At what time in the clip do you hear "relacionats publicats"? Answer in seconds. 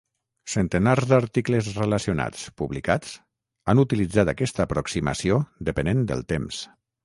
1.81-3.13